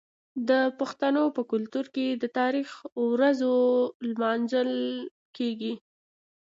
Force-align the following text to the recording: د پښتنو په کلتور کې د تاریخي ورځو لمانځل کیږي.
د 0.49 0.51
پښتنو 0.79 1.23
په 1.35 1.41
کلتور 1.51 1.85
کې 1.95 2.07
د 2.11 2.23
تاریخي 2.39 2.79
ورځو 3.11 3.55
لمانځل 4.09 4.71
کیږي. 5.37 5.73